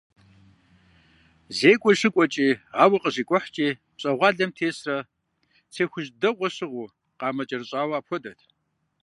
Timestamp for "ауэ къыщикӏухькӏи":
2.81-3.67